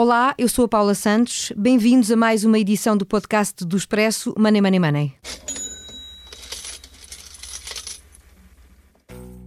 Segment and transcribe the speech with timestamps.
[0.00, 1.52] Olá, eu sou a Paula Santos.
[1.56, 5.12] Bem-vindos a mais uma edição do podcast do Expresso Money Money Money.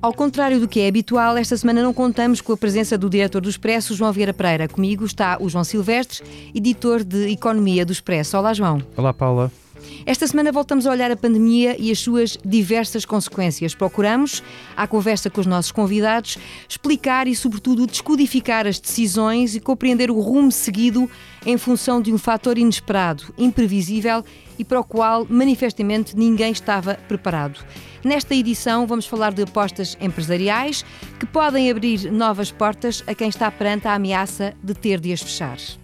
[0.02, 3.40] Ao contrário do que é habitual, esta semana não contamos com a presença do diretor
[3.40, 4.68] do Expresso, João Vieira Pereira.
[4.68, 6.22] Comigo está o João Silvestre,
[6.54, 8.38] editor de Economia do Expresso.
[8.38, 8.84] Olá, João.
[8.98, 9.50] Olá, Paula.
[10.06, 13.76] Esta semana voltamos a olhar a pandemia e as suas diversas consequências.
[13.76, 14.44] Procuramos,
[14.76, 16.38] à conversa com os nossos convidados,
[16.68, 21.10] explicar e, sobretudo, descodificar as decisões e compreender o rumo seguido
[21.46, 24.24] em função de um fator inesperado, imprevisível
[24.58, 27.60] e para o qual, manifestamente, ninguém estava preparado.
[28.04, 30.84] Nesta edição, vamos falar de apostas empresariais
[31.20, 35.22] que podem abrir novas portas a quem está perante a ameaça de ter de as
[35.22, 35.81] fechar.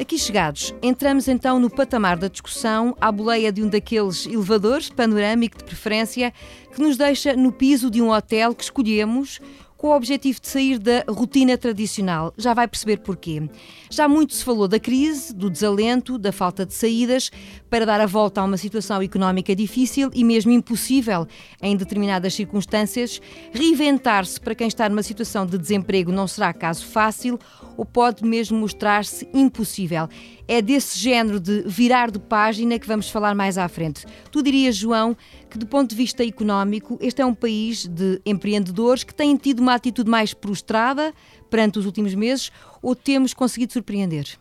[0.00, 5.56] Aqui chegados, entramos então no patamar da discussão, à boleia de um daqueles elevadores, panorâmico
[5.56, 6.32] de preferência,
[6.74, 9.40] que nos deixa no piso de um hotel que escolhemos
[9.76, 12.32] com o objetivo de sair da rotina tradicional.
[12.36, 13.48] Já vai perceber porquê.
[13.90, 17.30] Já muito se falou da crise, do desalento, da falta de saídas
[17.70, 21.28] para dar a volta a uma situação económica difícil e mesmo impossível
[21.62, 23.20] em determinadas circunstâncias.
[23.52, 27.38] Reinventar-se para quem está numa situação de desemprego não será caso fácil
[27.76, 30.08] ou pode mesmo mostrar-se impossível.
[30.46, 34.04] É desse género de virar de página que vamos falar mais à frente.
[34.30, 35.16] Tu dirias, João,
[35.50, 39.60] que do ponto de vista económico, este é um país de empreendedores que têm tido
[39.60, 41.12] uma atitude mais prostrada
[41.50, 42.50] perante os últimos meses
[42.82, 44.38] ou temos conseguido surpreender?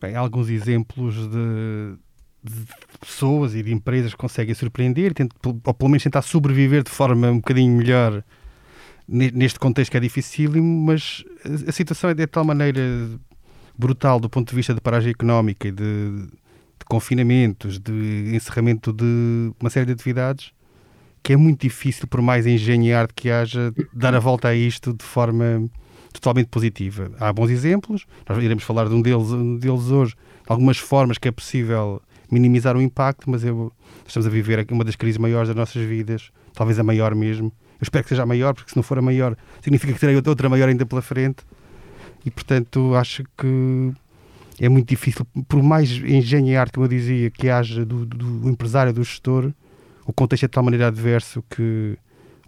[0.00, 1.96] Bem, alguns exemplos de,
[2.42, 2.66] de
[3.00, 5.12] pessoas e de empresas que conseguem surpreender,
[5.44, 8.22] ou pelo menos tentar sobreviver de forma um bocadinho melhor
[9.08, 11.24] neste contexto que é difícil, mas
[11.66, 12.80] a situação é de tal maneira
[13.78, 16.26] brutal do ponto de vista de paragem económica e de,
[16.78, 20.52] de confinamentos, de encerramento de uma série de atividades,
[21.22, 24.54] que é muito difícil, por mais engenho e arte que haja, dar a volta a
[24.54, 25.68] isto de forma
[26.12, 27.10] totalmente positiva.
[27.18, 30.14] Há bons exemplos, nós iremos falar de um deles, um deles hoje,
[30.46, 32.00] algumas formas que é possível
[32.30, 33.72] minimizar o impacto, mas eu,
[34.06, 37.84] estamos a viver uma das crises maiores das nossas vidas, talvez a maior mesmo, eu
[37.84, 40.48] espero que seja a maior, porque se não for a maior, significa que terei outra
[40.48, 41.44] maior ainda pela frente.
[42.24, 43.92] E, portanto, acho que
[44.58, 48.48] é muito difícil, por mais engenho e arte, como eu dizia, que haja do, do
[48.48, 49.52] empresário, do gestor,
[50.06, 51.98] o contexto é de tal maneira adverso que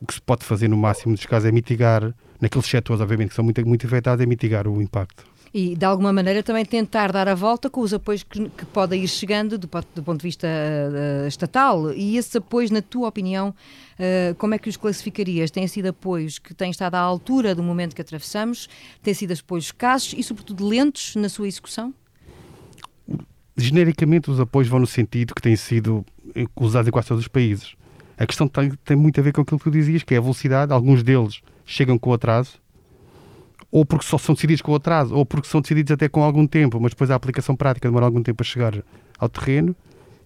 [0.01, 3.35] o que se pode fazer no máximo dos casos é mitigar, naqueles setores, obviamente, que
[3.35, 7.29] são muito, muito afetados, é mitigar o impacto e de alguma maneira também tentar dar
[7.29, 10.47] a volta com os apoios que, que podem ir chegando do, do, ponto de vista
[10.47, 11.93] uh, estatal.
[11.93, 15.51] E esses apoios, na tua opinião, uh, como é que os classificarias?
[15.51, 18.69] Têm sido apoios que têm estado à altura do momento que atravessamos?
[19.03, 21.95] Têm sido apoios escassos e, sobretudo, lentos na sua execução?
[23.57, 26.05] Genericamente, os apoios vão no sentido que têm sido
[26.55, 27.75] usados em quase todos os países.
[28.17, 30.21] A questão tem, tem muito a ver com aquilo que tu dizias, que é a
[30.21, 30.73] velocidade.
[30.73, 32.61] Alguns deles chegam com atraso
[33.71, 36.81] ou porque só são decididos com atraso, ou porque são decididos até com algum tempo,
[36.81, 38.83] mas depois a aplicação prática demora algum tempo a chegar
[39.19, 39.77] ao terreno.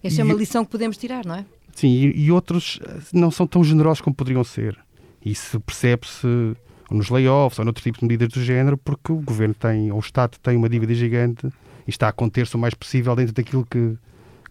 [0.03, 1.45] Essa é uma lição que podemos tirar, não é?
[1.75, 4.77] Sim, e, e outros eh, não são tão generosos como poderiam ser.
[5.25, 6.55] Isso percebe-se
[6.91, 10.01] nos layoffs ou noutros tipos de medidas do género, porque o governo tem, ou o
[10.01, 13.97] Estado tem uma dívida gigante e está a conter-se o mais possível dentro daquilo que,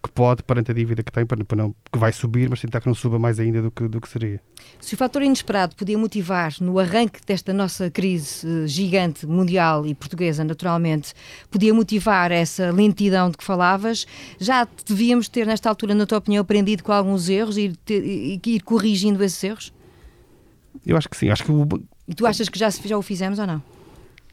[0.03, 2.81] que pode perante a dívida que tem, para, para não, que vai subir, mas tentar
[2.81, 4.41] que não suba mais ainda do que, do que seria.
[4.81, 9.95] Se o fator inesperado podia motivar no arranque desta nossa crise uh, gigante mundial e
[9.95, 11.15] portuguesa, naturalmente,
[11.51, 14.07] podia motivar essa lentidão de que falavas,
[14.39, 18.61] já devíamos ter, nesta altura, na tua opinião, aprendido com alguns erros e ir, ir
[18.61, 19.73] corrigindo esses erros?
[20.85, 21.31] Eu acho que sim.
[21.31, 21.67] Acho que o...
[22.09, 23.63] E tu achas que já, já o fizemos ou não?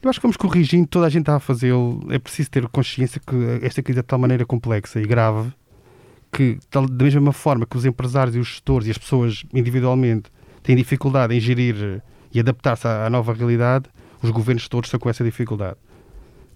[0.02, 2.06] Eu acho que vamos corrigindo, toda a gente está a fazê-lo.
[2.10, 5.52] É preciso ter consciência que esta crise é de tal maneira complexa e grave
[6.32, 10.30] que, da mesma forma que os empresários e os gestores e as pessoas individualmente
[10.62, 12.02] têm dificuldade em gerir
[12.32, 13.86] e adaptar-se à, nova realidade,
[14.22, 15.76] os governos todos estão com essa dificuldade.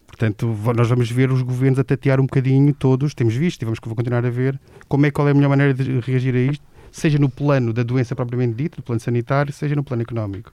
[0.06, 3.81] Portanto, nós vamos ver os governos a tatear um bocadinho todos, temos visto e vamos
[3.81, 4.58] continuar a ver
[4.88, 7.82] como é qual é a melhor maneira de reagir a isto, seja no plano da
[7.82, 10.52] doença propriamente dita, no plano sanitário, seja no plano económico.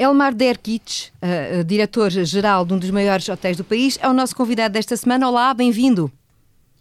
[0.00, 4.72] Elmar Derkic, uh, diretor-geral de um dos maiores hotéis do país, é o nosso convidado
[4.72, 5.28] desta semana.
[5.28, 6.10] Olá, bem-vindo.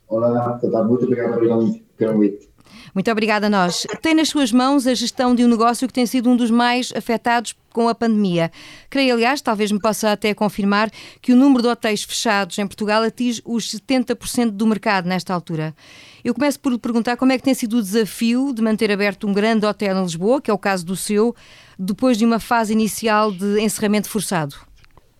[0.07, 2.49] Olá, tarde, muito obrigado pelo convite.
[2.95, 3.85] Muito obrigada a nós.
[4.01, 6.93] Tem nas suas mãos a gestão de um negócio que tem sido um dos mais
[6.95, 8.49] afetados com a pandemia.
[8.89, 10.89] Creio, aliás, talvez me possa até confirmar
[11.21, 15.75] que o número de hotéis fechados em Portugal atinge os 70% do mercado nesta altura.
[16.23, 19.27] Eu começo por lhe perguntar como é que tem sido o desafio de manter aberto
[19.27, 21.35] um grande hotel em Lisboa, que é o caso do seu,
[21.77, 24.55] depois de uma fase inicial de encerramento forçado.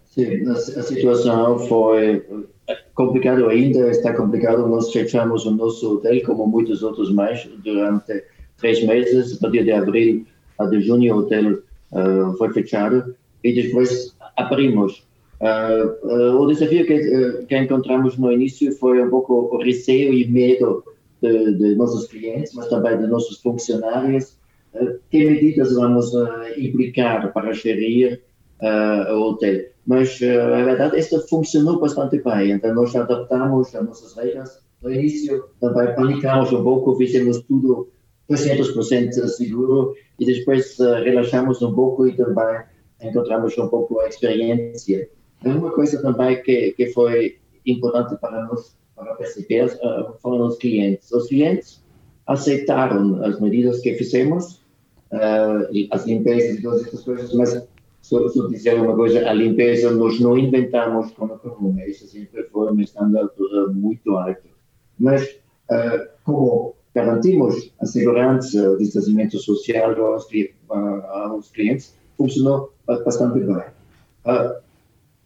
[0.10, 2.26] Sim, a, situação foi
[2.94, 4.68] complicado ainda, está complicado.
[4.68, 8.24] Nós fechamos o nosso hotel, como muitos outros mais, durante
[8.58, 9.38] três meses.
[9.38, 10.26] A partir de abril
[10.58, 11.60] a de junho, o hotel
[11.92, 15.08] uh, foi fechado e depois abrimos.
[15.42, 20.28] Uh, uh, o desafio que, que, encontramos no início foi um pouco o receio e
[20.28, 20.84] medo
[21.22, 24.38] de, de nossos clientes, mas também de nossos funcionários.
[25.10, 26.12] que medidas vamos
[26.58, 28.22] implicar para gerir
[28.62, 29.66] o hotel?
[29.88, 34.60] Mas a verdade, isto funcionou bastante bem, então nós adaptamos as nossas regras.
[34.84, 37.90] No início também panicamos um pouco, fizemos tudo
[38.30, 42.62] 200% seguro e depois relaxamos um pouco e também
[43.02, 45.10] encontramos um pouco a experiência
[45.46, 51.12] uma coisa também que, que foi importante para nós para perceber uh, foram os clientes.
[51.12, 51.84] Os clientes
[52.28, 54.62] aceitaram as medidas que fizemos,
[55.12, 57.68] uh, as limpezas e todas essas coisas, mas
[58.02, 62.44] só, só dizer uma coisa, a limpeza nós não inventamos com a corona, isso sempre
[62.44, 64.50] foi um standard uh, muito alto.
[65.00, 65.24] Mas
[65.72, 70.28] uh, como garantimos a segurança, o distanciamento social aos,
[70.70, 73.64] aos clientes, funcionou bastante bem.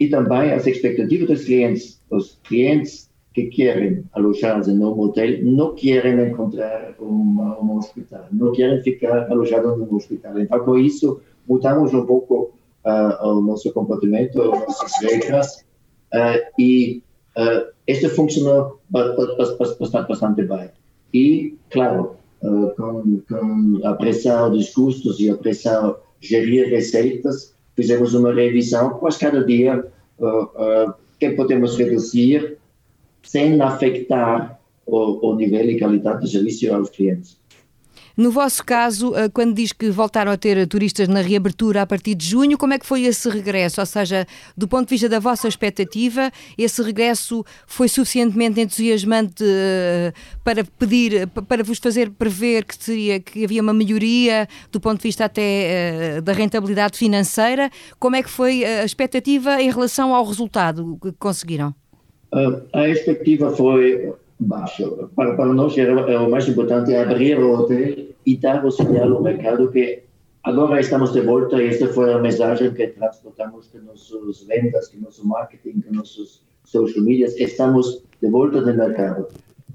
[0.03, 2.01] Uh, e também as expectativas dos clientes.
[2.09, 9.31] Os clientes que querem alojar-se no hotel não querem encontrar um hospital, não querem ficar
[9.31, 10.39] alojados no hospital.
[10.39, 12.53] Então, com isso, mudamos um pouco
[12.85, 15.65] uh, o nosso comportamento, as nossas regras,
[16.13, 17.01] uh, e
[17.37, 20.69] uh, este funcionou bastante, bastante bem.
[21.13, 22.15] E, claro,
[22.75, 29.19] com, com a pressão dos custos e a pressão gerir receitas, fizemos uma revisão, quase
[29.19, 29.85] cada dia,
[30.19, 32.57] uh, que podemos reduzir
[33.21, 37.39] sem afetar o, o nível e qualidade de serviço aos clientes.
[38.15, 42.13] No vosso caso, eh, quando diz que voltaram a ter turistas na reabertura a partir
[42.13, 43.81] de junho, como é que foi esse regresso?
[43.81, 50.13] Ou seja, do ponto de vista da vossa expectativa, esse regresso foi suficientemente entusiasmante eh,
[50.43, 55.03] para pedir, para vos fazer prever que, seria, que havia uma melhoria do ponto de
[55.03, 57.71] vista até eh, da rentabilidade financeira?
[57.97, 61.73] Como é que foi a expectativa em relação ao resultado que conseguiram?
[62.73, 65.09] A expectativa foi baixo.
[65.15, 69.21] Para, para nós era, era o importante abrir o hotel e dar o sinal ao
[69.21, 70.03] mercado que
[70.43, 74.99] agora estamos de volta e esta foi a mensagem que transportamos que nossas vendas, que
[74.99, 79.27] nosso marketing, que nossos social media, estamos de volta no mercado.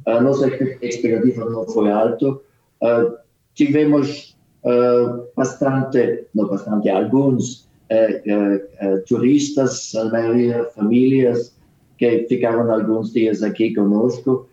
[0.06, 0.48] A nossa
[0.82, 2.28] expectativa não foi alta.
[2.28, 3.18] Uh,
[3.54, 11.57] tivemos uh, bastante, não bastante, alguns uh, turistas, a maioria famílias,
[11.98, 14.48] que ficaram alguns dias aqui conosco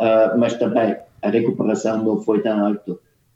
[0.00, 2.92] uh, mas também a recuperação não foi tão alta.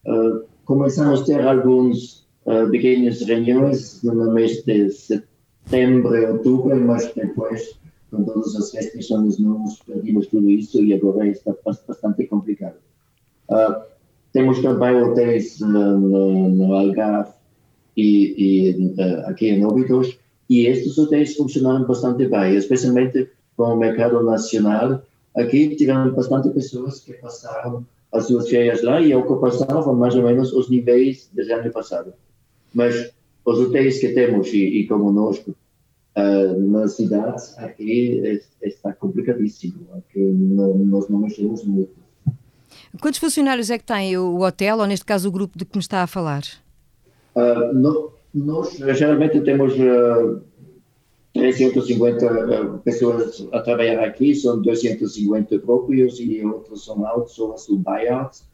[0.06, 7.12] Uh, começamos a ter alguns uh, pequenas reuniões no mês de setembro e outubro, mas
[7.14, 7.78] depois,
[8.10, 12.76] com todas as restrições novas, perdimos tudo isso e agora está bastante complicado.
[13.50, 13.84] Uh,
[14.32, 17.32] temos também hotéis no, no Algarve
[17.96, 20.18] e, e aqui em Óbidos,
[20.50, 25.02] e estes hotéis funcionaram bastante bem, especialmente com o mercado nacional,
[25.34, 30.52] Aqui tiveram bastante pessoas que passaram as suas férias lá e ocupação mais ou menos
[30.52, 32.14] os níveis do ano passado.
[32.72, 33.12] Mas
[33.44, 39.88] os hotéis que temos e, e como nós uh, nas cidades, aqui está complicadíssimo.
[39.96, 41.92] Aqui não, nós não mexemos muito.
[43.00, 45.82] Quantos funcionários é que tem o hotel, ou neste caso o grupo de que me
[45.82, 46.42] está a falar?
[47.34, 50.40] Uh, no, nós geralmente temos uh,
[51.44, 58.44] 350 eh, pessoas a trabalhar aqui, são 250 próprios e outros são outsourced ou buyouts.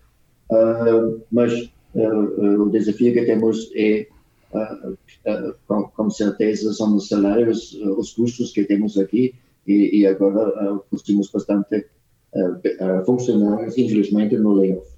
[0.50, 1.52] Uh, mas
[1.94, 4.08] uh, o desafio que temos é,
[4.52, 9.32] uh, com, com, certeza, são os salários, os custos que temos aqui
[9.64, 11.86] e, e agora uh, custimos bastante
[13.06, 14.88] funcionários, infelizmente, no layoff.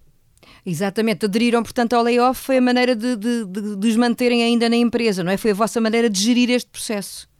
[0.64, 4.68] Exatamente, aderiram, portanto, ao layoff foi a maneira de, de, de, de os manterem ainda
[4.68, 5.36] na empresa, não é?
[5.36, 7.31] Foi a vossa maneira de gerir este processo.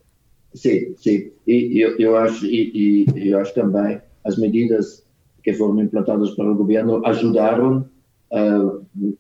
[0.55, 1.33] Sim, sim.
[1.47, 5.05] E eu, eu acho e, e, eu acho também as medidas
[5.43, 7.89] que foram implantadas pelo governo ajudaram.
[8.31, 9.17] Uh,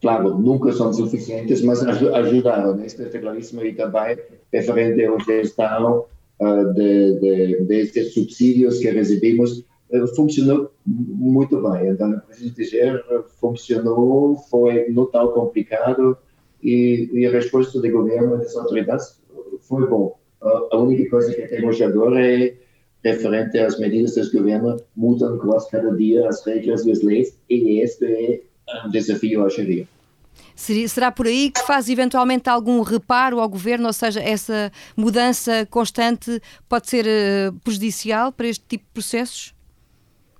[0.00, 2.84] claro, nunca são suficientes, mas ajudaram.
[2.84, 4.18] Isto é claríssimo e também
[4.52, 6.04] referente à gestão
[6.40, 9.64] uh, de, de, destes subsídios que recebemos
[10.14, 11.88] funcionou muito bem.
[11.88, 13.04] Então, preciso dizer,
[13.40, 16.16] funcionou, foi não tão complicado
[16.62, 19.20] e, e a resposta do governo e das autoridades
[19.60, 20.17] foi bom.
[20.40, 22.54] A única coisa que temos agora é
[23.04, 27.80] referente às medidas do governo, mudam quase cada dia as regras e as leis, e
[27.80, 28.40] este é
[28.86, 29.86] um desafio à Sharia.
[30.54, 36.40] Será por aí que faz eventualmente algum reparo ao governo, ou seja, essa mudança constante
[36.68, 39.54] pode ser uh, prejudicial para este tipo de processos?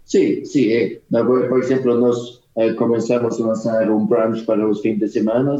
[0.05, 0.73] Sim, sim.
[0.73, 1.01] É.
[1.15, 5.57] Agora, por exemplo, nós uh, começamos a lançar um brunch para os fins de semana,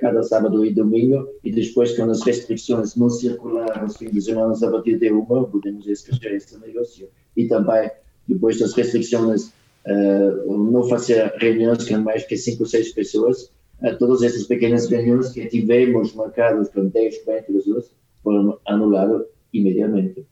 [0.00, 4.54] cada sábado e domingo, e depois, com as restrições não circular os fins de semana
[4.54, 7.08] a partir de uma, podemos esquecer esse negócio.
[7.36, 7.90] E também,
[8.26, 9.52] depois das restrições,
[10.46, 13.50] não fazer reuniões com mais que cinco ou seis pessoas,
[13.82, 17.90] a todas essas pequenas reuniões que tivemos marcadas com 10, 20 pessoas
[18.22, 20.26] foram anuladas imediatamente.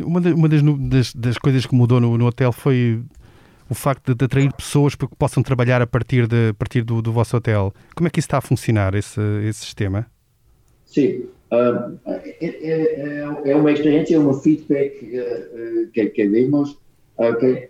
[0.00, 3.02] Uma, uma das, das, das, coisas que mudou no, no, hotel foi
[3.72, 6.82] o facto de, de, atrair pessoas para que possam trabalhar a partir, de, a partir
[6.82, 7.72] do, do vosso hotel.
[7.94, 10.06] Como é que isso está a funcionar, esse, esse sistema?
[10.86, 16.78] Sim, uh, é, é, é, uma experiência, um feedback uh, que, que vimos.
[17.18, 17.68] Uh,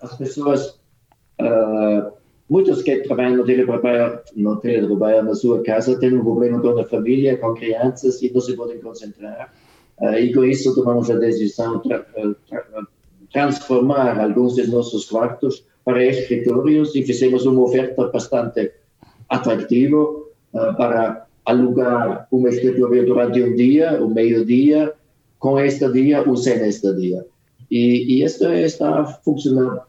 [0.00, 0.80] as pessoas
[2.52, 6.84] Muitos que trabalham no teletrabalho, no teletrabalho na sua casa têm um problema com a
[6.84, 9.50] família, com crianças e não se podem concentrar.
[9.98, 11.80] Uh, e com isso tomamos a decisão
[13.32, 18.72] transformar alguns dos nossos quartos para escritórios e fizemos uma oferta bastante
[19.28, 24.92] atrativa uh, para alugar um escritório durante um dia, um meio-dia,
[25.38, 27.26] com este dia ou sem este dia.
[27.70, 29.80] E, e isso está funcionando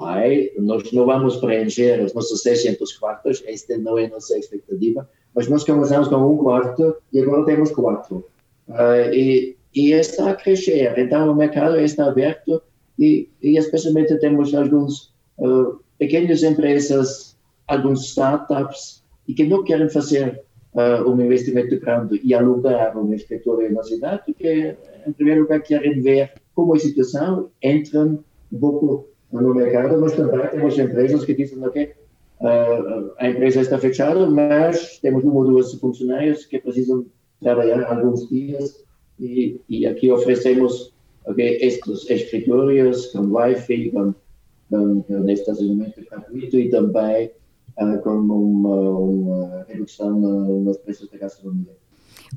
[0.00, 5.06] Pai, nós não vamos preencher os nossos 600 quartos, esta não é a nossa expectativa,
[5.34, 8.24] mas nós começamos com um quarto e agora temos quatro.
[8.66, 12.62] Uh, e, e está a crescer, então o mercado está aberto
[12.98, 17.36] e, e especialmente temos alguns uh, pequenas empresas,
[17.66, 20.42] alguns startups, e que não querem fazer
[20.74, 26.00] uh, um investimento grande e alugar um escritório na cidade, que em primeiro lugar querem
[26.00, 31.58] ver como a situação, entram um pouco no mercado, mas também temos empresas que dizem
[31.70, 31.92] que
[32.40, 37.06] uh, a empresa está fechada, mas temos uma ou duas funcionários que precisam
[37.40, 38.84] trabalhar alguns dias
[39.20, 40.92] e, e aqui oferecemos
[41.26, 44.14] okay, estes escritórios com Wi-Fi, com,
[44.70, 47.30] com, com estacionamento gratuito e também
[47.78, 51.76] uh, com uma, uma redução nos preços da gastronomia.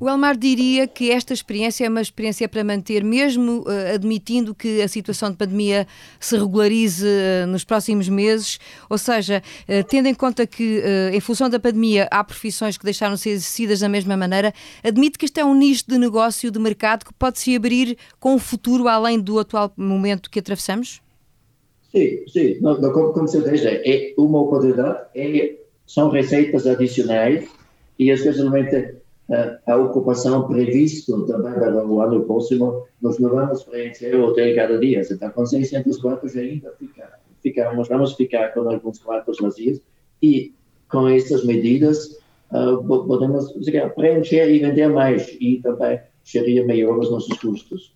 [0.00, 4.82] O Elmar diria que esta experiência é uma experiência para manter, mesmo uh, admitindo que
[4.82, 5.86] a situação de pandemia
[6.18, 8.58] se regularize uh, nos próximos meses,
[8.90, 10.82] ou seja, uh, tendo em conta que,
[11.12, 15.16] em função da pandemia, há profissões que deixaram de ser exercidas da mesma maneira, admite
[15.16, 18.38] que este é um nicho de negócio, de mercado, que pode se abrir com o
[18.38, 21.00] futuro, além do atual momento que atravessamos?
[21.92, 22.58] Sim, sim.
[22.60, 25.54] Como, como você diz, é uma oportunidade, é,
[25.86, 27.48] são receitas adicionais
[27.98, 29.03] e especialmente
[29.66, 34.78] a ocupação prevista também para o ano próximo, nós não vamos preencher o hotel cada
[34.78, 35.02] dia.
[35.10, 36.72] Então, com 600 quartos ainda
[37.42, 39.80] fica, vamos ficar com alguns quartos vazios
[40.22, 40.52] e
[40.90, 42.18] com essas medidas
[42.52, 43.52] uh, podemos
[43.94, 47.94] preencher e vender mais e também seria melhor os nossos custos.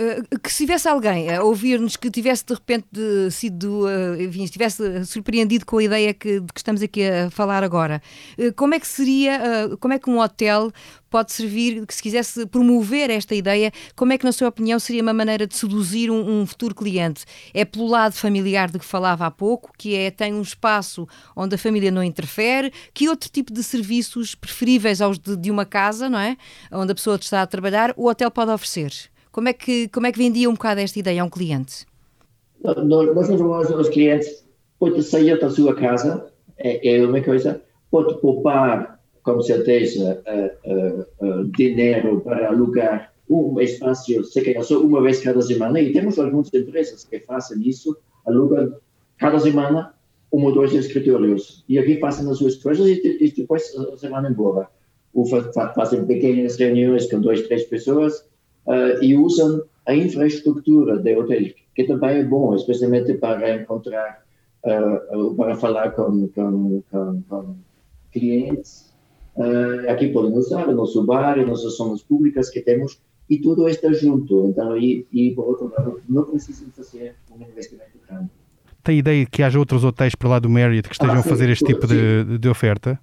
[0.00, 2.88] Eh, que se tivesse alguém a ouvir-nos que tivesse de repente
[3.32, 7.64] sido, uh, enfim, estivesse surpreendido com a ideia que, de que estamos aqui a falar
[7.64, 8.00] agora,
[8.38, 10.70] uh, como é que seria, como é que um hotel
[11.10, 15.02] pode servir, que se quisesse promover esta ideia, como é que, na sua opinião, seria
[15.02, 17.24] uma maneira de seduzir um, um, futuro cliente?
[17.52, 21.56] É pelo lado familiar de que falava há pouco, que é tem um espaço onde
[21.56, 26.08] a família não interfere, que outro tipo de serviços preferíveis aos de, de uma casa,
[26.08, 26.36] não é?
[26.70, 28.92] Onde a pessoa está a trabalhar, o hotel pode oferecer?
[29.38, 31.86] Como é que, como é que vendia um bocado esta ideia a um cliente?
[32.60, 34.44] Nós informamos aos clientes,
[34.80, 36.26] pode sair da sua casa,
[36.56, 43.60] é, é uma coisa, pode poupar, com certeza, uh, uh, uh, dinheiro para alugar um
[43.60, 47.96] espaço, se quer só uma vez cada semana, e temos algumas empresas que fazem isso,
[48.26, 48.74] alugam
[49.18, 49.94] cada semana
[50.32, 54.30] um ou dois escritórios, e aqui fazem as suas coisas e, e depois a semana
[54.30, 54.68] embora.
[55.14, 58.26] Ou fazem pequenas reuniões com duas, três pessoas,
[58.68, 61.44] uh, e usam a infraestrutura do hotel,
[61.74, 64.22] que também é bom, especialmente para encontrar,
[64.64, 67.56] uh, para falar com, com, com, com
[68.12, 68.94] clientes.
[69.36, 73.68] Uh, aqui podem usar o nosso bar, as nossas zonas públicas que temos, e tudo
[73.68, 74.46] está junto.
[74.46, 78.28] Então, e, e por outro lado, não precisam fazer um investimento grande.
[78.82, 81.30] Tem ideia que haja outros hotéis por lá do Marriott que estejam ah, sim, a
[81.30, 82.98] fazer este tipo de, de oferta?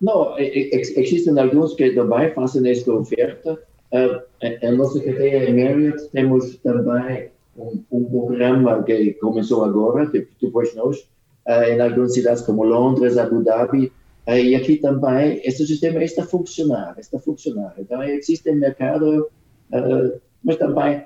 [0.00, 3.58] Não, existem alguns que também fazem esta oferta,
[3.92, 10.74] a, a nossa cadeia em Marriott temos também um, um, programa que começou agora, depois
[10.74, 10.98] nós,
[11.46, 13.92] uh, em algumas cidades como Londres, Abu Dhabi,
[14.26, 17.74] uh, e aqui também, esse sistema está a funcionar, está a funcionar.
[17.78, 19.30] Então, existe um mercado,
[19.72, 21.04] uh, mas também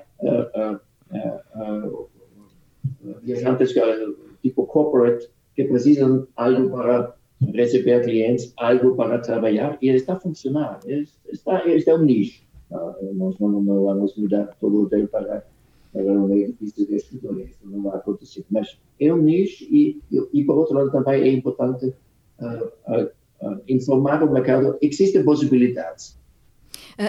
[3.23, 3.73] viajantes
[4.41, 7.15] tipo corporate que precisam algo para
[7.53, 10.79] receber clientes, algo para trabalhar, e está a funcionar.
[11.31, 12.43] Está, está um nicho.
[13.13, 15.43] Nós não, não vamos mudar todo o hotel para
[15.93, 18.45] era um edifício de escritório, isso não vai acontecer.
[18.49, 20.01] Mas é um nicho e,
[20.33, 21.93] e, por outro lado, também é importante
[22.39, 23.05] uh,
[23.41, 24.77] uh, informar o mercado.
[24.81, 26.17] Existem possibilidades.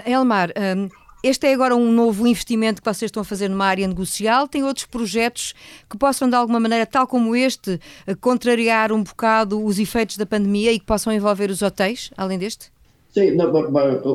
[0.05, 0.89] Elmar, um,
[1.23, 4.49] este é agora um novo investimento que vocês estão a fazer numa área negocial.
[4.49, 5.53] Tem outros projetos
[5.89, 7.79] que possam, de alguma maneira, tal como este,
[8.19, 12.73] contrariar um bocado os efeitos da pandemia e que possam envolver os hotéis, além deste?
[13.13, 13.51] Sim, não,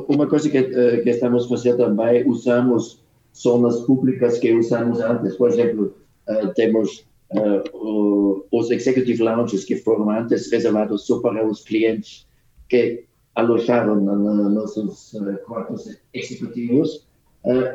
[0.09, 3.01] uma coisa que, que estamos fazer também, usamos
[3.33, 5.37] zonas públicas que usamos antes.
[5.37, 5.95] Por exemplo,
[6.29, 12.27] uh, temos uh, os executive lounges que foram antes reservados só para os clientes
[12.69, 13.05] que
[13.37, 17.07] alojaram nos nossos uh, quartos executivos.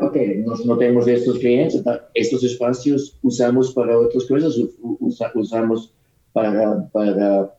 [0.02, 4.56] ok, nós não temos esses clientes, então estes espaços usamos para outras coisas,
[5.36, 5.94] usamos
[6.34, 7.50] para, para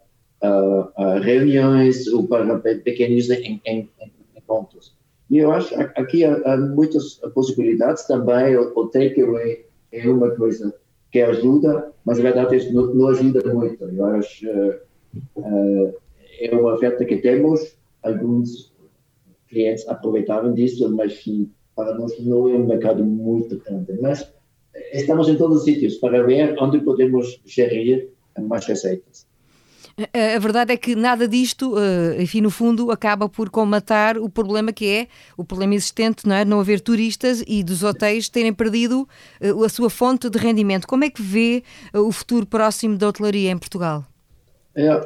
[1.22, 3.28] reuniões ou para pequenos
[4.36, 4.94] encontros.
[5.30, 8.56] E eu acho que aqui há, muitas possibilidades também.
[8.56, 10.74] O, o takeaway é uma coisa
[11.10, 13.84] que ajuda, mas na verdade não, não ajuda muito.
[13.84, 14.48] Eu acho
[15.36, 15.94] uh,
[16.40, 18.72] é uma oferta que temos, alguns
[19.48, 21.24] clientes aproveitaram disso, mas
[21.76, 23.98] para nós não é um mercado muito grande.
[24.00, 24.32] Mas
[24.92, 28.10] estamos em todos os sítios para ver onde podemos gerir
[28.40, 29.26] mais receitas.
[29.96, 34.72] A verdade é que nada disto, eh, enfim, no fundo, acaba por comatar o problema
[34.72, 36.44] que é o problema existente, não é?
[36.44, 39.08] Não haver turistas e dos hotéis terem perdido
[39.40, 40.88] eh, a sua fonte de rendimento.
[40.88, 44.04] Como é que vê eh, o futuro próximo da hotelaria em Portugal?
[44.74, 45.04] É, uh,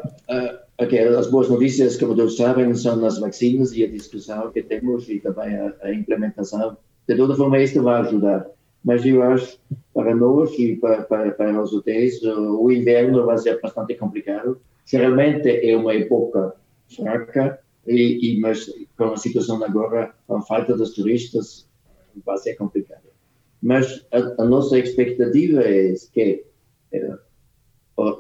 [0.83, 5.07] okay, as boas notícias, como todos sabem, são as vacinas e a discussão que temos
[5.11, 6.79] e também a, a implementação.
[7.07, 8.47] De toda forma, isto vai ajudar
[8.85, 9.59] mas eu acho
[9.93, 15.49] para nós e para, para, para os hotéis o inverno vai ser bastante complicado Geralmente
[15.49, 16.55] é uma época
[16.97, 18.67] fraca, e, e, mas
[18.97, 21.69] com a situação agora, a falta dos turistas,
[22.25, 23.09] vai ser complicado.
[23.63, 26.45] Mas a, a nossa expectativa é que
[26.93, 27.13] é,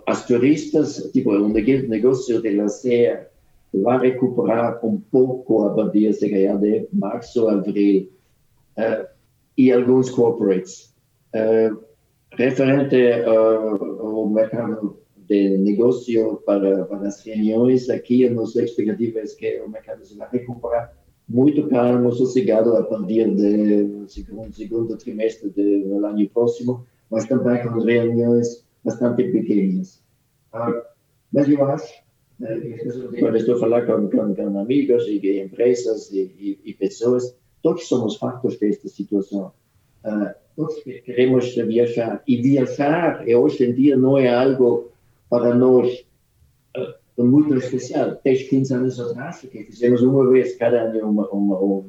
[0.07, 3.31] as turistas, tipo, o negócio de lazer
[3.73, 8.11] vai recuperar um pouco a partir de março, abril,
[8.77, 9.07] uh,
[9.57, 10.95] e alguns corporates.
[11.35, 11.79] Uh,
[12.33, 17.91] referente uh, ao mercado de negócio para, para as reuniões.
[17.91, 20.97] Aqui a nossa expectativa é que o mercado se vai recuperar
[21.29, 27.81] muito calmo, sossegado a partir do segundo, segundo trimestre do ano próximo, mas também com
[27.81, 30.03] reuniões bastante pequenas.
[30.53, 30.73] Ah,
[31.31, 31.93] mas eu acho,
[32.43, 37.37] eh, quando estou a falar com, com, com amigos e empresas e, e, e, pessoas,
[37.63, 39.53] todos somos factos desta situação.
[40.03, 42.23] Ah, todos queremos viajar.
[42.27, 44.91] E viajar, hoje em dia, não é algo
[45.29, 46.07] para nós
[46.77, 48.19] uh, muito especial.
[48.23, 51.85] 10, 15 anos atrás, que fizemos uma vez cada ano uma, uma, uma,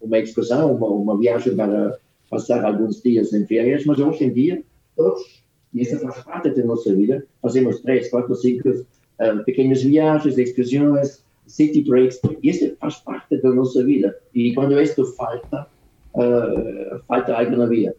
[0.00, 1.98] uma excursão, uma, uma viagem para
[2.30, 4.62] passar alguns dias em férias, mas hoje em dia,
[4.96, 10.38] todos, e isso faz parte da nossa vida, fazemos 3, 4, 5 uh, pequenas viagens,
[10.38, 14.16] excursões, city breaks, isso faz parte da nossa vida.
[14.34, 15.66] E quando isto falta,
[16.14, 17.94] uh, falta algo na vida.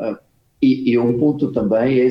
[0.00, 0.16] Uh,
[0.62, 2.08] e, e um ponto também é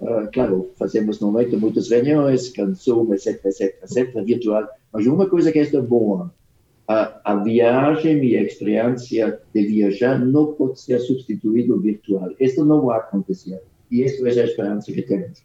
[0.00, 5.52] Uh, claro, fazemos no momento muitas reuniões, Zoom, etc, etc, etc, virtual, mas uma coisa
[5.52, 6.32] que é boa,
[6.86, 12.30] a, a viagem e a experiência de viajar não pode ser substituído virtual.
[12.38, 13.62] Isso não vai acontecer.
[13.90, 15.42] E esta é a esperança que temos.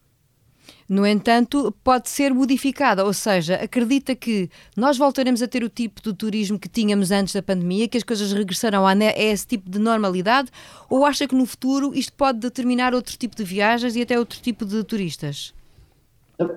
[0.90, 6.02] No entanto, pode ser modificada, ou seja, acredita que nós voltaremos a ter o tipo
[6.02, 9.78] de turismo que tínhamos antes da pandemia, que as coisas regressarão a esse tipo de
[9.78, 10.50] normalidade,
[10.90, 14.40] ou acha que no futuro isto pode determinar outro tipo de viagens e até outro
[14.42, 15.54] tipo de turistas?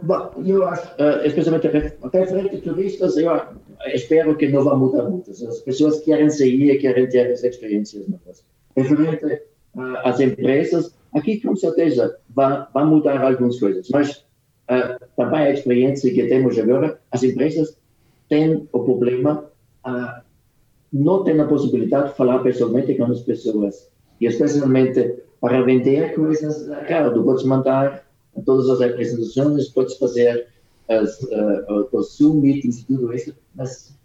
[0.03, 0.89] Bom, eu acho,
[1.25, 3.31] especialmente referente a turistas, eu
[3.93, 5.31] espero que não vá mudar muito.
[5.31, 8.43] As pessoas querem sair, querem ter as experiências novas.
[8.75, 9.43] Referente
[10.05, 14.25] às empresas, Aqui, com certeza, vai, vai mudar algumas coisas, mas
[14.71, 17.77] uh, também a experiência que temos agora, as empresas
[18.29, 19.45] têm o problema,
[19.87, 20.23] uh,
[20.93, 23.91] não têm a possibilidade de falar pessoalmente com as pessoas.
[24.21, 28.07] E especialmente para vender coisas, claro, tu podes mandar
[28.45, 30.47] todas as apresentações, podes fazer
[30.89, 33.97] as, uh, os Zoom meetings e tudo isso, mas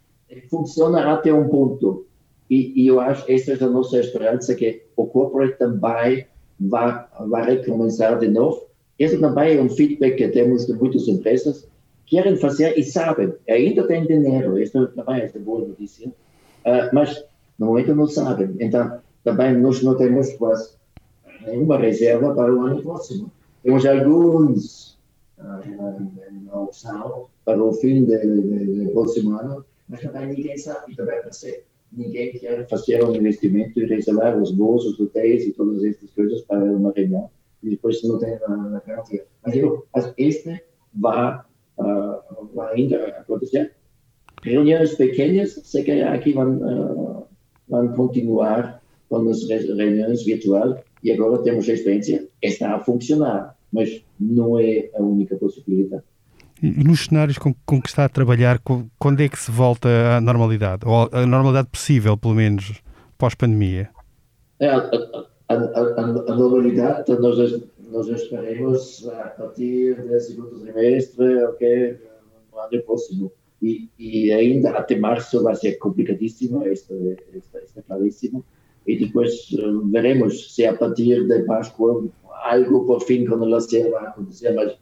[0.49, 2.05] funciona até um ponto.
[2.49, 6.25] e, e, eu acho que essa é a nossa esperança, que o corporate também
[6.59, 8.67] vai, vai recomeçar de novo.
[8.97, 11.67] Esse também é um feedback que temos de muitas empresas,
[12.05, 17.23] querem fazer e sabem, ainda têm dinheiro, isso também é boa notícia, uh, mas
[17.59, 18.55] no momento não sabem.
[18.59, 20.71] Então, também nós não temos quase
[21.45, 23.31] nenhuma reserva para o ano próximo.
[23.61, 24.97] Temos alguns
[25.37, 26.11] uh,
[26.45, 31.21] na opção para o fim do próximo ano, mas também ninguém sabe o que vai
[31.21, 36.09] fazer ninguém quer fazer um investimento e reservar os voos, os hotéis e todas essas
[36.11, 37.29] coisas para uma reunião
[37.63, 39.25] e depois não tem na, na garantia.
[39.43, 39.85] Mas eu,
[40.17, 40.61] este
[40.93, 41.39] vai,
[41.79, 43.73] uh, vai ainda acontecer.
[44.43, 47.27] Reuniões pequenas, se calhar aqui vão, uh,
[47.67, 54.03] vão continuar com as reuniões virtuais e agora temos a experiência, está a funcionar, mas
[54.19, 56.03] não é a única possibilidade.
[56.61, 58.59] E nos cenários com, com, que está a trabalhar,
[58.97, 60.83] quando é que se volta à normalidade?
[60.85, 62.81] Ou a normalidade possível, pelo menos,
[63.17, 63.89] pós-pandemia?
[64.59, 64.77] É, a,
[65.49, 71.97] a, a, a, normalidade nós, nós estaremos a partir do segundo trimestre, ok,
[72.51, 73.31] no ano próximo.
[73.61, 76.93] E, e ainda até março vai ser complicadíssimo, isto,
[77.33, 78.45] isto, isto é claríssimo.
[78.85, 82.07] E depois eh, veremos se a partir de Páscoa
[82.43, 84.77] algo por fim com relação vai acontecer, mas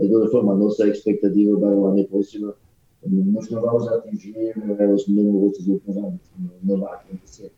[0.00, 2.54] de toda forma, a nossa expectativa para o ano próximo,
[3.06, 4.54] nós não vamos atingir
[4.92, 6.20] os números dos últimos anos,
[6.62, 7.52] não vai acontecer.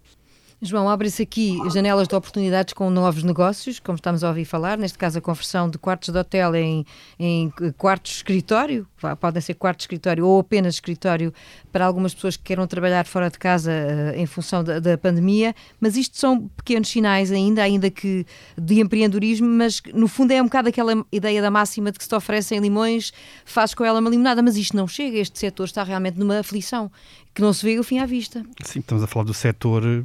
[0.61, 4.99] João, abre-se aqui janelas de oportunidades com novos negócios, como estamos a ouvir falar, neste
[4.99, 6.85] caso a conversão de quartos de hotel em,
[7.17, 8.85] em quartos de escritório,
[9.21, 11.33] podem ser quartos de escritório ou apenas escritório
[11.71, 15.55] para algumas pessoas que queiram trabalhar fora de casa uh, em função da, da, pandemia,
[15.81, 18.27] mas isto são pequenos sinais ainda, ainda que
[18.61, 22.09] de empreendedorismo, mas no fundo é um bocado aquela ideia da máxima de que se
[22.09, 23.13] te oferecem limões,
[23.45, 26.91] fazes com ela uma limonada, mas isto não chega, este setor está realmente numa aflição,
[27.33, 28.45] que não se vê o fim à vista.
[28.65, 30.05] Sim, estamos a falar do setor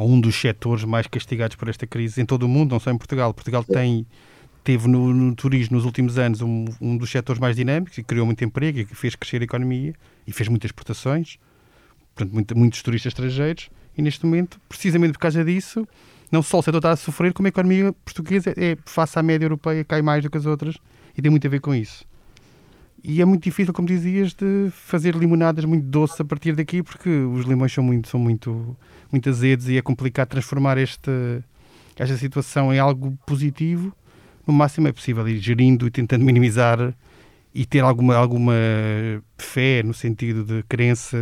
[0.00, 2.90] ou um dos setores mais castigados por esta crise em todo o mundo, não só
[2.90, 3.34] em Portugal.
[3.34, 4.06] Portugal tem,
[4.64, 8.24] teve no, no turismo nos últimos anos um, um, dos setores mais dinâmicos e criou
[8.24, 9.94] muito emprego e fez crescer a economia
[10.26, 11.36] e fez muitas exportações,
[12.14, 13.68] portanto, muito, muitos turistas estrangeiros.
[13.94, 15.86] E neste momento, precisamente por causa disso,
[16.32, 19.44] não só o setor está a sofrer, como a economia portuguesa é, face à média
[19.44, 20.78] europeia, cai mais do que as outras
[21.14, 22.06] e tem muito a ver com isso.
[23.02, 27.08] E é muito difícil, como dizias, de fazer limonadas muito doces a partir daqui, porque
[27.08, 28.76] os limões são muito, são muito,
[29.10, 31.10] muito azedos e é complicado transformar este,
[31.98, 33.92] esta situação em algo positivo.
[34.46, 36.94] No máximo é possível ir gerindo e tentando minimizar
[37.54, 38.52] e ter alguma, alguma
[39.38, 41.16] fé no sentido de crença,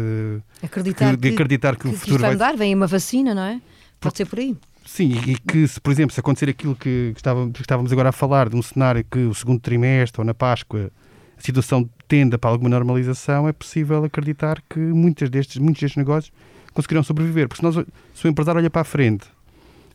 [0.62, 2.56] acreditar que, de acreditar que, que, que o futuro vai mudar.
[2.56, 3.60] Vem uma vacina, não é?
[4.00, 4.56] Pode ser por aí.
[4.84, 8.12] Sim, e que, se, por exemplo, se acontecer aquilo que, estávamos, que estávamos agora a
[8.12, 10.90] falar, de um cenário que o segundo trimestre ou na Páscoa
[11.38, 16.32] a situação tenda para alguma normalização, é possível acreditar que muitos destes, muitos destes negócios
[16.74, 17.48] conseguirão sobreviver.
[17.48, 19.26] Porque se, nós, se o empresário olha para a frente,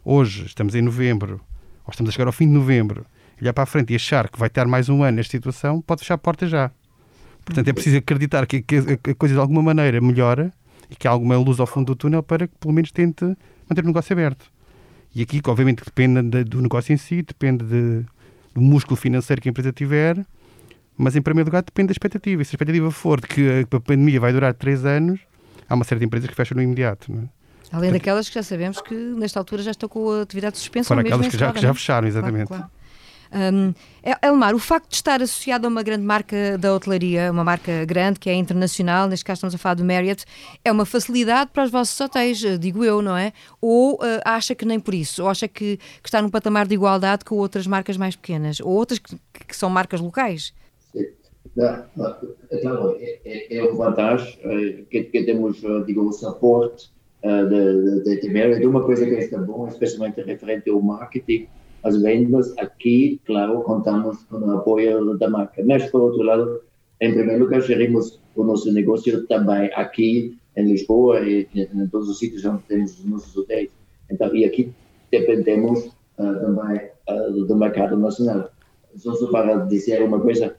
[0.06, 1.42] hoje estamos em novembro,
[1.86, 3.06] ou estamos a chegar ao fim de novembro,
[3.42, 6.00] olhar para a frente e achar que vai ter mais um ano nesta situação, pode
[6.00, 6.72] fechar a porta já.
[7.44, 10.54] Portanto, é preciso acreditar que, que a coisa de alguma maneira melhora
[10.90, 13.26] e que há alguma luz ao fundo do túnel para que pelo menos tente
[13.70, 14.46] manter o negócio aberto.
[15.14, 18.06] E aqui, obviamente, depende do negócio em si, depende de,
[18.54, 20.26] do músculo financeiro que a empresa tiver,
[20.98, 22.42] mas, em primeiro lugar, depende da expectativa.
[22.42, 25.20] E se a expectativa for de que a pandemia vai durar três anos,
[25.68, 27.12] há uma série de empresas que fecham no imediato.
[27.12, 27.26] Não é?
[27.74, 30.90] Além Portanto, daquelas que já sabemos que, nesta altura, já estão com a atividade suspensa.
[30.90, 31.74] Foram aquelas que já, que já é?
[31.74, 32.48] fecharam, exatamente.
[32.48, 32.84] Claro, claro.
[33.34, 33.74] Um,
[34.22, 38.20] Elmar, o facto de estar associado a uma grande marca da hotelaria, uma marca grande
[38.20, 40.24] que é internacional, neste caso estamos a falar do Marriott,
[40.64, 43.34] é uma facilidade para os vossos hotéis, eh, digo eu, não é?
[43.60, 45.24] Ou uh, acha que nem por isso?
[45.24, 48.60] Ou acha que, que, está num patamar de igualdade com outras marcas mais pequenas?
[48.60, 50.54] Ou outras que, que são marcas locais?
[51.56, 56.90] Claro, é, é, é uma vantagem eh, que, que temos, eh, digamos, suporte
[57.24, 61.48] uh, de, de, de É uma coisa que está bom, especialmente referente ao marketing,
[61.84, 62.58] as vendas.
[62.58, 65.64] Aqui, claro, contamos com o apoio da marca.
[65.64, 66.62] Mas, por outro lado,
[67.02, 72.20] em primeiro lugar, gerimos o nosso negócio também aqui em Lisboa e em todos os
[72.20, 73.70] sítios onde temos os nossos hotéis.
[74.10, 74.72] Então, e aqui
[75.12, 75.86] dependemos
[76.18, 78.50] uh, também uh, do mercado nacional.
[78.96, 80.56] Só para dizer uma coisa,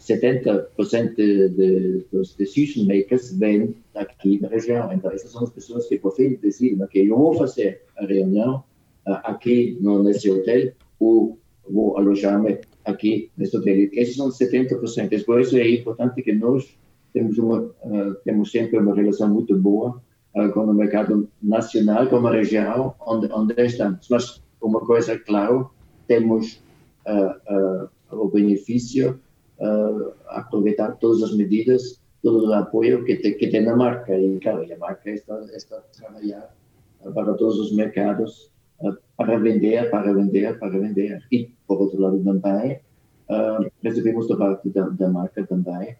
[0.00, 4.92] 70% de, dos decision makers vêm daqui da região.
[4.92, 8.62] Então, essas são as pessoas que, por fim, decidem que eu vou fazer a reunião
[9.06, 13.88] uh, aqui no, nesse hotel ou vou alojar-me aqui nesse hotel.
[13.92, 15.24] Esses são 70%.
[15.24, 16.76] Por isso é importante que nós
[17.12, 20.00] temos, uma, uh, temos sempre uma relação muito boa
[20.36, 24.06] uh, com o mercado nacional, com a região onde, onde estamos.
[24.08, 25.70] Mas uma coisa é claro,
[26.06, 26.62] temos
[28.10, 29.18] o benefício
[29.60, 34.16] uh, aproveitar todas as medidas todo o apoio que, te, que tem na marca.
[34.18, 36.54] E, claro, a marca está, está a trabalhar
[37.14, 38.50] para todos os mercados
[39.16, 41.22] para vender, para vender, para vender.
[41.32, 42.80] E, por outro lado, também,
[43.82, 45.96] recebemos da parte da, da marca também,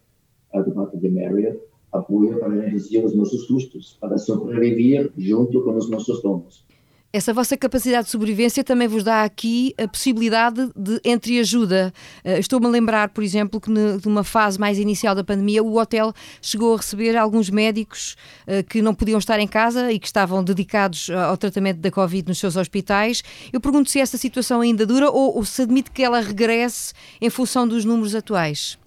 [0.53, 1.61] da parte de Marriott,
[1.92, 6.64] apoio para reduzir os nossos custos, para sobreviver junto com os nossos donos.
[7.11, 11.90] Essa vossa capacidade de sobrevivência também vos dá aqui a possibilidade de entreajuda.
[12.23, 16.12] Uh, Estou-me a lembrar, por exemplo, que numa fase mais inicial da pandemia, o hotel
[16.42, 18.14] chegou a receber alguns médicos
[18.47, 22.29] uh, que não podiam estar em casa e que estavam dedicados ao tratamento da Covid
[22.29, 23.23] nos seus hospitais.
[23.51, 26.92] Eu pergunto se essa situação ainda dura ou, se admite que ela regresse
[27.23, 28.79] em função dos números atuais.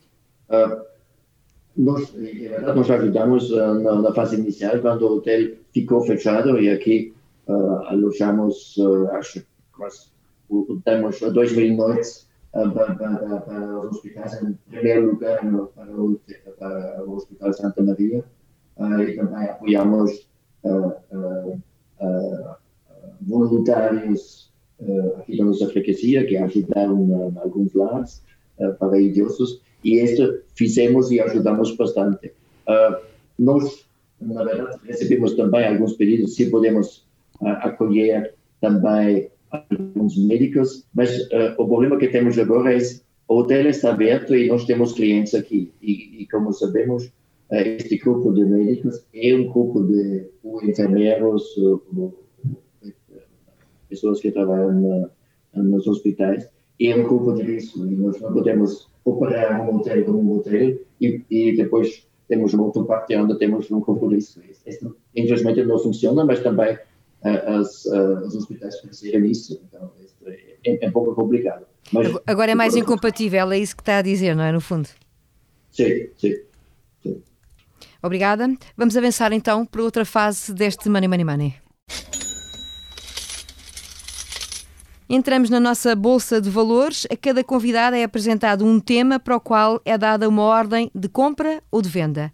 [0.48, 0.80] Uh,
[1.76, 2.14] nós,
[2.76, 7.14] nós ajudamos na, na fase inicial, quando o hotel ficou fechado e aqui
[7.88, 8.76] alojamos,
[9.14, 15.92] acho que temos 2 mil noites para, para, para, os hospitais, em primeiro lugar para
[15.96, 16.20] o,
[16.60, 18.24] para o Hospital Santa Maria,
[18.78, 20.30] e também apoiamos
[23.22, 24.52] voluntários
[25.20, 28.24] aqui da nossa freguesia que ajudaram em alguns lares
[28.80, 32.34] para idosos, e isso fizemos e ajudamos bastante.
[33.40, 33.86] nós,
[34.20, 37.10] na verdade, recebemos também alguns pedidos se podemos
[37.42, 42.80] acolher também alguns médicos, mas uh, o problema que temos agora é
[43.28, 45.74] o hotel está aberto e nós temos clientes aqui.
[45.82, 50.30] E, e como sabemos, uh, este grupo de médicos é um grupo de
[50.64, 52.14] enfermeiros, uh,
[53.90, 55.10] pessoas que trabalham
[55.54, 56.50] nos hospitais,
[56.80, 57.86] é um grupo de risco.
[57.86, 62.64] E nós não podemos operar um hotel como um hotel e, e depois temos uma
[62.64, 64.40] outra parte onde temos um grupo de risco.
[64.66, 66.78] Isso, infelizmente, não funciona, mas também
[67.24, 69.62] as, os hospitais crescerem nisso.
[69.68, 69.92] Então,
[70.26, 71.66] é, é um pouco complicado.
[71.92, 74.52] Mas, Agora é mais incompatível, é isso que está a dizer, não é?
[74.52, 74.88] No fundo.
[75.72, 76.36] Sim, sim.
[77.04, 77.22] sim.
[78.04, 78.48] Obrigada.
[78.76, 81.56] Vamos avançar então para outra fase deste Money Money Money.
[85.14, 87.06] Entramos na nossa bolsa de valores.
[87.12, 91.10] A cada convidado é apresentado um tema para o qual é dada uma ordem de
[91.10, 92.32] compra ou de venda.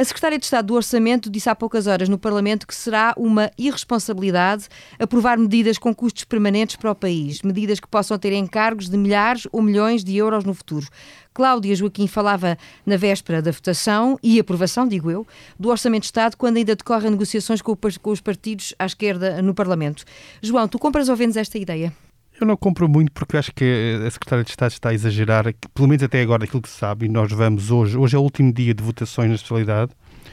[0.00, 3.50] A Secretária de Estado do Orçamento disse há poucas horas no Parlamento que será uma
[3.58, 4.66] irresponsabilidade
[4.98, 9.46] aprovar medidas com custos permanentes para o país, medidas que possam ter encargos de milhares
[9.52, 10.88] ou milhões de euros no futuro.
[11.34, 15.26] Cláudia Joaquim falava na véspera da votação e aprovação, digo eu,
[15.58, 17.76] do Orçamento de Estado, quando ainda decorrem negociações com
[18.10, 20.04] os partidos à esquerda no Parlamento.
[20.40, 21.92] João, tu compras ou vendes esta ideia?
[22.40, 25.86] Eu não compro muito porque acho que a Secretária de Estado está a exagerar, pelo
[25.86, 28.50] menos até agora, aquilo que se sabe, e nós vamos hoje, hoje é o último
[28.50, 29.92] dia de votações na especialidade.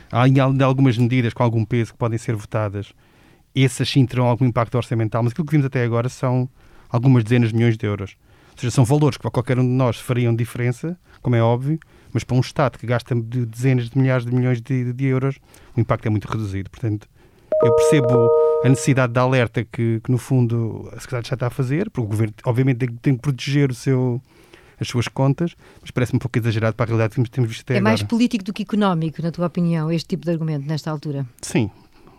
[0.09, 0.23] Há
[0.63, 2.93] algumas medidas com algum peso que podem ser votadas,
[3.53, 6.49] essas sim terão algum impacto orçamental, mas aquilo que vimos até agora são
[6.89, 8.15] algumas dezenas de milhões de euros.
[8.51, 11.77] Ou seja, são valores que para qualquer um de nós fariam diferença, como é óbvio,
[12.13, 15.39] mas para um Estado que gasta dezenas de milhares de milhões de, de euros,
[15.75, 16.69] o impacto é muito reduzido.
[16.69, 17.05] Portanto,
[17.61, 18.29] eu percebo
[18.67, 22.05] a necessidade de alerta que, que, no fundo, a Secretaria já está a fazer, porque
[22.05, 24.21] o Governo, obviamente, tem, tem que proteger o seu,
[24.79, 27.75] as suas contas, mas parece-me um pouco exagerado para a realidade que temos visto até
[27.75, 27.89] é agora.
[27.89, 31.25] É mais político do que económico, na tua opinião, este tipo de argumento, nesta altura?
[31.41, 31.71] Sim,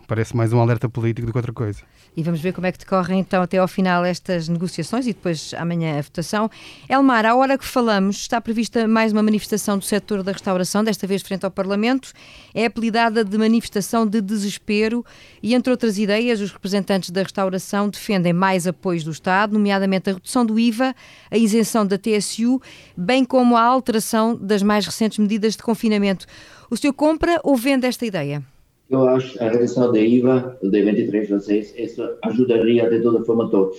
[0.07, 1.83] parece mais um alerta político do que outra coisa.
[2.15, 5.53] E vamos ver como é que decorrem então até ao final estas negociações e depois
[5.57, 6.49] amanhã a votação.
[6.89, 11.07] Elmar, à hora que falamos, está prevista mais uma manifestação do setor da restauração, desta
[11.07, 12.11] vez frente ao Parlamento.
[12.53, 15.05] É apelidada de manifestação de desespero
[15.41, 20.13] e, entre outras ideias, os representantes da restauração defendem mais apoios do Estado, nomeadamente a
[20.13, 20.95] redução do IVA,
[21.31, 22.61] a isenção da TSU,
[22.97, 26.25] bem como a alteração das mais recentes medidas de confinamento.
[26.69, 28.43] O senhor compra ou vende esta ideia?
[28.89, 33.47] Eu acho a redução da IVA de 23 a 6, isso ajudaria de toda forma
[33.49, 33.77] todos.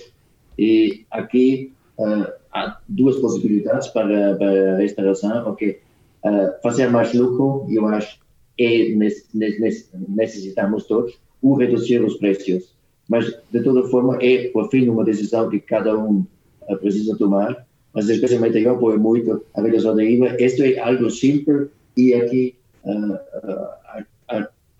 [0.57, 5.49] E aqui uh, há duas possibilidades para, para restauração.
[5.49, 5.79] Ok,
[6.23, 8.19] uh, fazer mais lucro, eu acho,
[8.57, 8.95] é
[10.07, 12.73] necessitamos todos, ou reduzir os preços.
[13.09, 16.25] Mas, de toda forma, é, por fim, uma decisão que cada um
[16.69, 17.67] uh, precisa tomar.
[17.93, 20.41] Mas, especialmente, eu apoio muito a redução da IVA.
[20.41, 22.55] Isto é algo simples e aqui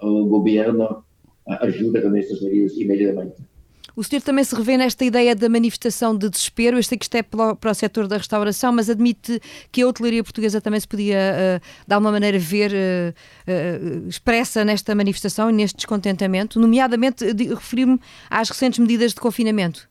[0.02, 1.04] o governo
[1.48, 3.52] ajuda com essas medidas imediatamente.
[3.96, 6.78] O senhor também se revê nesta ideia da manifestação de desespero.
[6.78, 10.24] Eu sei que isto é para o, setor da restauração, mas admite que a hotelaria
[10.24, 13.14] portuguesa também se podia, uh, de alguma maneira, ver uh,
[13.52, 19.90] uh, expressa nesta manifestação e neste descontentamento, nomeadamente referir-me às recentes medidas de confinamento,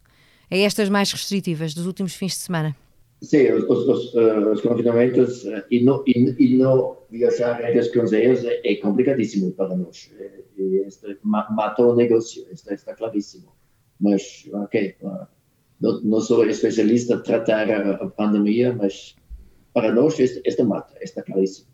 [0.51, 2.75] a estas mais restritivas dos últimos fins de semana.
[3.23, 8.61] Sim, os, os, os confinamentos e não, e, e não viajar entre as cruceiras é,
[8.65, 10.11] é complicadíssimo para nós.
[10.57, 10.87] E,
[11.25, 13.53] matou o negócio, está, está claríssimo.
[14.01, 14.97] Mas, ok,
[15.81, 19.15] não, não sou especialista em tratar a, a pandemia, mas
[19.75, 21.69] para nós esta mata, está claríssimo.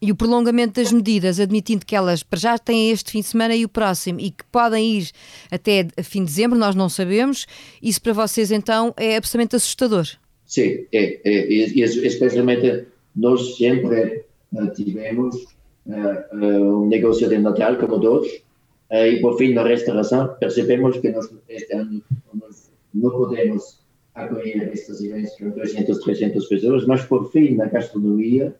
[0.00, 3.54] E o prolongamento das medidas, admitindo que elas para já têm este fim de semana
[3.54, 5.10] e o próximo e que podem ir
[5.48, 7.46] até fim de dezembro, nós não sabemos,
[7.80, 10.08] isso para vocês então é absolutamente assustador.
[10.52, 12.86] Sim, é, é, e, especialmente
[13.16, 15.46] nós sempre uh, tivemos
[16.34, 18.28] um negócio de Natal, como todos,
[18.90, 22.02] e por fim na restauração percebemos que nós, este ano
[22.34, 23.80] nós não podemos
[24.14, 28.54] acolher estes eventos com 200, 300 pessoas, mas por fim na gastronomia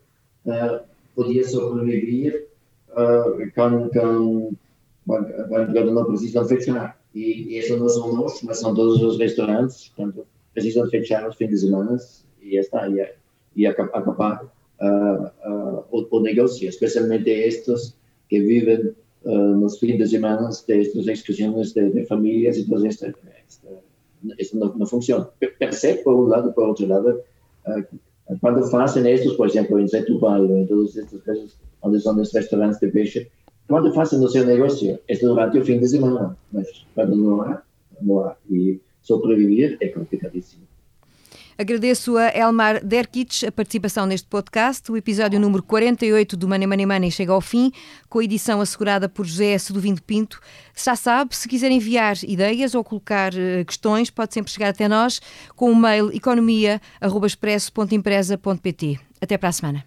[1.15, 2.49] podia sobreviver
[3.55, 4.55] com, com,
[5.07, 6.99] quando não precisam fechar.
[7.15, 11.37] E, e isso não são nós, mas são todos os restaurantes, portanto, precisam fechar os
[11.37, 11.97] fins de semana
[12.41, 13.07] e está, e,
[13.57, 14.45] e acabar
[14.81, 17.95] uh, uh, o, o, especialmente estes
[18.29, 23.15] que vivem uh, nos fins de semana destas excursiones de, de famílias e todo esto,
[24.39, 25.29] esto não, não funciona.
[25.59, 27.21] Percebe, por um lado, por outro lado,
[28.41, 32.79] quando fazem estes, por exemplo, em Setúbal, em todas estas coisas, onde são os restaurantes
[32.79, 33.29] de peixe,
[33.69, 37.63] quando fazem o seu negócio, durante o fim de semana, mas quando não há,
[38.01, 38.37] não há.
[39.03, 40.63] Sobreviver é complicadíssimo.
[41.57, 44.91] Agradeço a Elmar Derkich a participação neste podcast.
[44.91, 47.71] O episódio número 48 do Money Money Money chega ao fim,
[48.09, 50.41] com a edição assegurada por José Sedovindo Pinto.
[50.75, 55.21] Já sabe, se quiser enviar ideias ou colocar uh, questões, pode sempre chegar até nós
[55.55, 58.99] com o mail economia.expresso.empresa.pt.
[59.21, 59.85] Até para a semana.